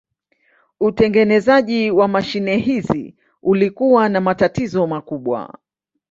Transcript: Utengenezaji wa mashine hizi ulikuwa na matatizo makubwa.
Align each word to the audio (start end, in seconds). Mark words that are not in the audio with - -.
Utengenezaji 0.79 1.91
wa 1.91 2.07
mashine 2.07 2.57
hizi 2.57 3.15
ulikuwa 3.43 4.09
na 4.09 4.21
matatizo 4.21 4.87
makubwa. 4.87 5.57